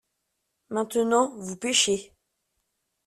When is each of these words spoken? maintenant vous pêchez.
maintenant 0.71 1.35
vous 1.37 1.57
pêchez. 1.57 2.11